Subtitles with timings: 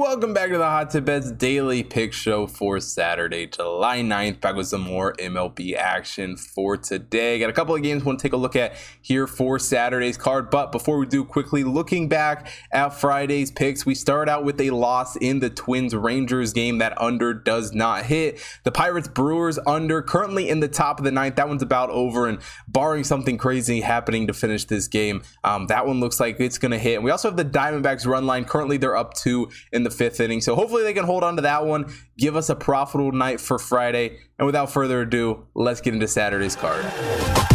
[0.00, 4.40] Welcome back to the Hot Tip Bets Daily Pick Show for Saturday, July 9th.
[4.40, 7.38] Back with some more MLB action for today.
[7.38, 10.16] Got a couple of games I want to take a look at here for Saturday's
[10.16, 10.48] card.
[10.48, 14.70] But before we do, quickly looking back at Friday's picks, we start out with a
[14.70, 16.78] loss in the Twins Rangers game.
[16.78, 18.42] That under does not hit.
[18.64, 21.36] The Pirates Brewers under currently in the top of the ninth.
[21.36, 22.26] That one's about over.
[22.26, 26.56] And barring something crazy happening to finish this game, um, that one looks like it's
[26.56, 26.94] going to hit.
[26.94, 28.46] And we also have the Diamondbacks run line.
[28.46, 30.40] Currently, they're up two in the fifth inning.
[30.40, 33.58] So hopefully they can hold on to that one, give us a profitable night for
[33.58, 34.18] Friday.
[34.38, 37.49] And without further ado, let's get into Saturday's card.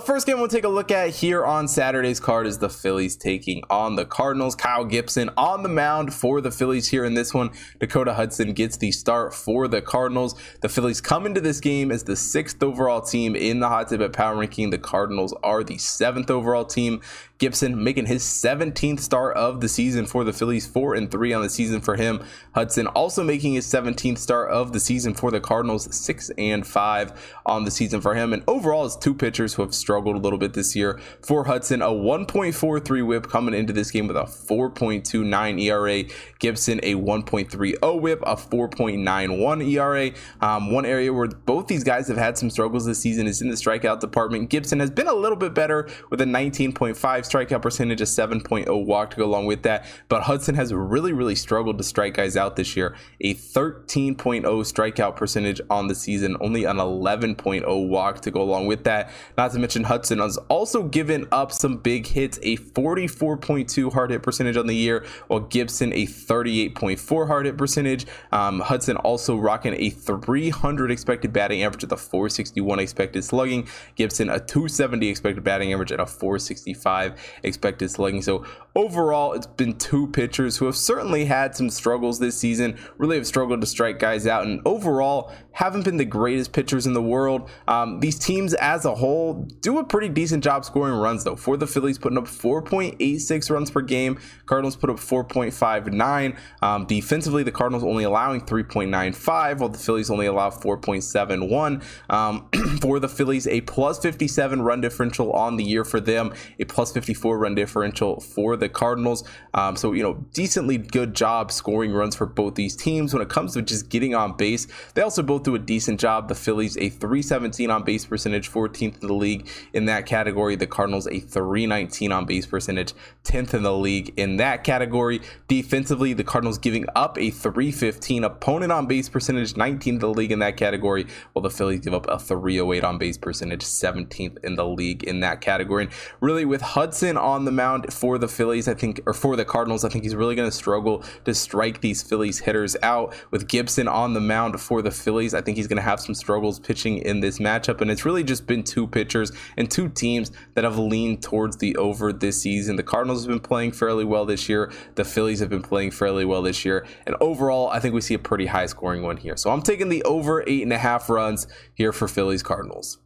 [0.00, 3.16] The first game we'll take a look at here on Saturday's card is the Phillies
[3.16, 4.54] taking on the Cardinals.
[4.54, 7.50] Kyle Gibson on the mound for the Phillies here in this one.
[7.80, 10.34] Dakota Hudson gets the start for the Cardinals.
[10.62, 14.00] The Phillies come into this game as the sixth overall team in the Hot Tip
[14.00, 14.70] at Power Ranking.
[14.70, 17.02] The Cardinals are the seventh overall team.
[17.40, 21.42] Gibson making his 17th start of the season for the Phillies, 4 and 3 on
[21.42, 22.22] the season for him.
[22.54, 27.40] Hudson also making his 17th start of the season for the Cardinals, 6 and 5
[27.46, 28.34] on the season for him.
[28.34, 31.00] And overall, it's two pitchers who have a little bit this year.
[31.22, 36.04] For Hudson, a 1.43 whip coming into this game with a 4.29 ERA.
[36.38, 40.10] Gibson, a 1.30 whip, a 4.91 ERA.
[40.40, 43.48] Um, one area where both these guys have had some struggles this season is in
[43.48, 44.50] the strikeout department.
[44.50, 49.10] Gibson has been a little bit better with a 19.5 strikeout percentage, a 7.0 walk
[49.10, 49.84] to go along with that.
[50.08, 52.96] But Hudson has really, really struggled to strike guys out this year.
[53.20, 58.84] A 13.0 strikeout percentage on the season, only an 11.0 walk to go along with
[58.84, 59.10] that.
[59.36, 64.22] Not to mention, Hudson has also given up some big hits, a 44.2 hard hit
[64.22, 68.06] percentage on the year, while Gibson a 38.4 hard hit percentage.
[68.32, 73.68] Um, Hudson also rocking a 300 expected batting average with a 461 expected slugging.
[73.94, 78.22] Gibson a 270 expected batting average and a 465 expected slugging.
[78.22, 78.44] So
[78.74, 83.26] overall, it's been two pitchers who have certainly had some struggles this season, really have
[83.26, 87.50] struggled to strike guys out, and overall haven't been the greatest pitchers in the world.
[87.68, 91.36] Um, these teams as a whole do a pretty decent job scoring runs, though.
[91.36, 96.36] For the Phillies, putting up 4.86 runs per game, Cardinals put up 4.59.
[96.62, 101.82] Um, defensively, the Cardinals only allowing 3.95, while the Phillies only allow 4.71.
[102.08, 102.48] Um,
[102.80, 106.92] for the Phillies, a plus 57 run differential on the year for them, a plus
[106.92, 109.24] 54 run differential for the Cardinals.
[109.54, 113.12] Um, so, you know, decently good job scoring runs for both these teams.
[113.12, 116.28] When it comes to just getting on base, they also both do a decent job.
[116.28, 120.56] The Phillies, a 317 on base percentage, 14th in the league in that category.
[120.56, 122.92] The Cardinals, a 319 on base percentage,
[123.24, 125.20] 10th in the league in that category.
[125.48, 130.32] Defensively, the Cardinals giving up a 315 opponent on base percentage, 19th in the league
[130.32, 134.54] in that category, while the Phillies give up a 308 on base percentage, 17th in
[134.54, 135.84] the league in that category.
[135.84, 139.44] And really, with Hudson on the mound for the Phillies, I think, or for the
[139.44, 143.14] Cardinals, I think he's really going to struggle to strike these Phillies hitters out.
[143.30, 146.14] With Gibson on the mound for the Phillies, I think he's going to have some
[146.14, 147.80] struggles pitching in this matchup.
[147.80, 151.76] And it's really just been two pitchers and two teams that have leaned towards the
[151.76, 152.76] over this season.
[152.76, 154.72] The Cardinals have been playing fairly well this year.
[154.94, 156.86] The Phillies have been playing fairly well this year.
[157.06, 159.36] And overall, I think we see a pretty high scoring one here.
[159.36, 162.98] So I'm taking the over eight and a half runs here for Phillies Cardinals.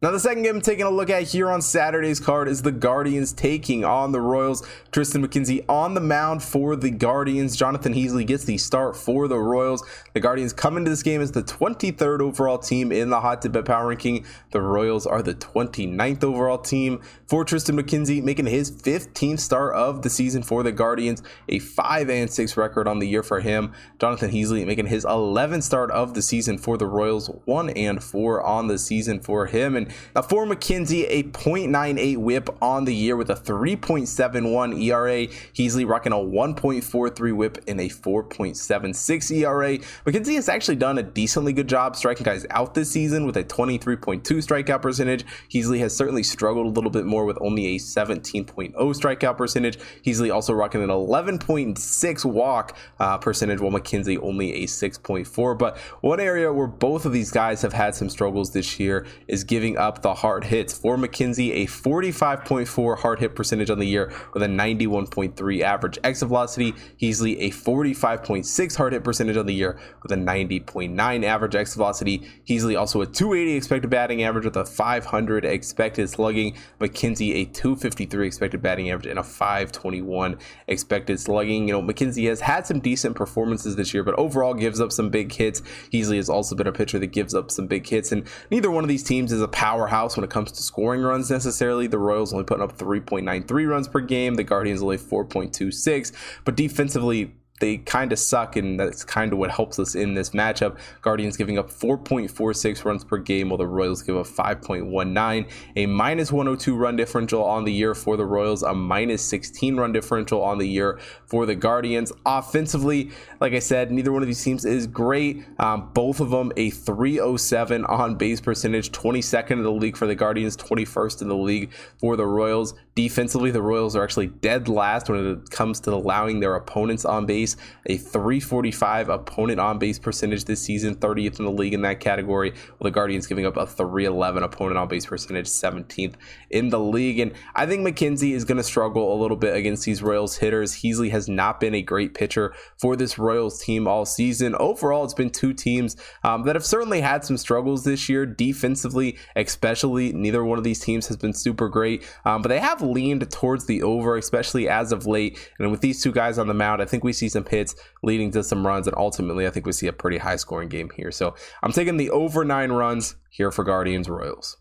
[0.00, 2.70] Now, the second game I'm taking a look at here on Saturday's card is the
[2.70, 4.62] Guardians taking on the Royals.
[4.92, 7.56] Triston McKenzie on the mound for the Guardians.
[7.56, 9.82] Jonathan Heasley gets the start for the Royals.
[10.14, 13.64] The Guardians come into this game as the 23rd overall team in the Hot Bet
[13.64, 14.24] Power Ranking.
[14.52, 17.02] The Royals are the 29th overall team.
[17.26, 22.08] For Triston McKenzie, making his 15th start of the season for the Guardians, a 5
[22.08, 23.72] and 6 record on the year for him.
[23.98, 28.46] Jonathan Heasley making his 11th start of the season for the Royals, 1 and 4
[28.46, 29.74] on the season for him.
[29.74, 35.26] And now for McKenzie, a 0.98 whip on the year with a 3.71 ERA.
[35.54, 39.78] Heasley rocking a 1.43 whip and a 4.76 ERA.
[40.06, 43.44] McKenzie has actually done a decently good job striking guys out this season with a
[43.44, 45.24] 23.2 strikeout percentage.
[45.50, 49.78] Heasley has certainly struggled a little bit more with only a 17.0 strikeout percentage.
[50.04, 55.58] Heasley also rocking an 11.6 walk uh, percentage, while McKenzie only a 6.4.
[55.58, 59.44] But one area where both of these guys have had some struggles this year is
[59.44, 60.76] giving up the hard hits.
[60.76, 66.28] For McKenzie, a 45.4 hard hit percentage on the year with a 91.3 average exit
[66.28, 66.72] velocity.
[67.00, 72.28] Heasley, a 45.6 hard hit percentage on the year with a 90.9 average exit velocity.
[72.46, 76.56] Heasley also a 280 expected batting average with a 500 expected slugging.
[76.80, 81.68] McKenzie, a 253 expected batting average and a 521 expected slugging.
[81.68, 85.10] You know, McKenzie has had some decent performances this year, but overall gives up some
[85.10, 85.60] big hits.
[85.92, 88.84] Heasley has also been a pitcher that gives up some big hits, and neither one
[88.84, 91.86] of these teams is a power powerhouse when it comes to scoring runs necessarily.
[91.86, 94.34] The Royals only putting up 3.93 runs per game.
[94.36, 96.12] The Guardians only 4.26.
[96.46, 100.30] But defensively, they kind of suck, and that's kind of what helps us in this
[100.30, 100.78] matchup.
[101.02, 105.48] Guardians giving up 4.46 runs per game, while the Royals give up 5.19.
[105.76, 109.92] A minus 102 run differential on the year for the Royals, a minus 16 run
[109.92, 112.12] differential on the year for the Guardians.
[112.26, 113.10] Offensively,
[113.40, 115.44] like I said, neither one of these teams is great.
[115.58, 120.14] Um, both of them a 307 on base percentage, 22nd in the league for the
[120.14, 122.74] Guardians, 21st in the league for the Royals.
[122.94, 127.26] Defensively, the Royals are actually dead last when it comes to allowing their opponents on
[127.26, 127.47] base.
[127.86, 132.50] A 345 opponent on base percentage this season, 30th in the league in that category.
[132.50, 136.14] While the Guardians giving up a 311 opponent on base percentage, 17th
[136.50, 137.18] in the league.
[137.18, 140.74] And I think McKenzie is going to struggle a little bit against these Royals hitters.
[140.74, 144.54] Heasley has not been a great pitcher for this Royals team all season.
[144.56, 149.16] Overall, it's been two teams um, that have certainly had some struggles this year, defensively,
[149.36, 150.12] especially.
[150.12, 153.66] Neither one of these teams has been super great, um, but they have leaned towards
[153.66, 155.38] the over, especially as of late.
[155.58, 158.32] And with these two guys on the mound, I think we see some hits leading
[158.32, 158.88] to some runs.
[158.88, 161.12] And ultimately, I think we see a pretty high scoring game here.
[161.12, 164.56] So I'm taking the over nine runs here for Guardians Royals.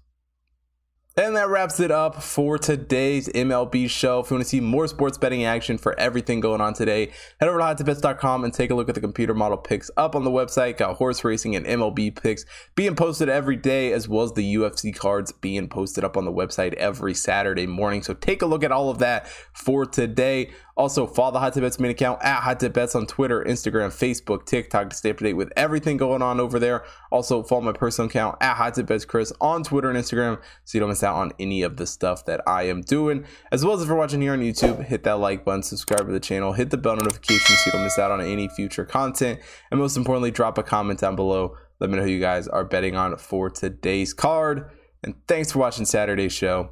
[1.19, 4.19] And that wraps it up for today's MLB show.
[4.19, 7.49] If you want to see more sports betting action for everything going on today, head
[7.49, 10.29] over to hottipbets.com and take a look at the computer model picks up on the
[10.29, 10.77] website.
[10.77, 12.45] Got horse racing and MLB picks
[12.75, 16.31] being posted every day, as well as the UFC cards being posted up on the
[16.31, 18.03] website every Saturday morning.
[18.03, 20.51] So take a look at all of that for today.
[20.77, 23.87] Also, follow the Hot Tip Bets main account at Hot Tip Bets on Twitter, Instagram,
[23.87, 26.85] Facebook, TikTok to stay up to date with everything going on over there.
[27.11, 30.77] Also, follow my personal account at Hot Tip Bets Chris on Twitter and Instagram so
[30.77, 33.25] you don't miss out on any of the stuff that I am doing.
[33.51, 36.13] As well as if you're watching here on YouTube, hit that like button, subscribe to
[36.13, 39.39] the channel, hit the bell notification so you don't miss out on any future content.
[39.71, 41.57] And most importantly, drop a comment down below.
[41.79, 44.69] Let me know who you guys are betting on for today's card.
[45.03, 46.69] And thanks for watching Saturday's show.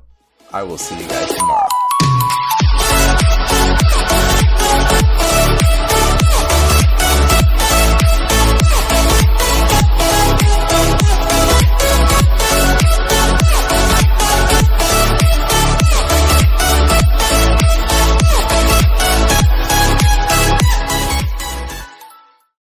[0.51, 1.84] I will see you guys tomorrow.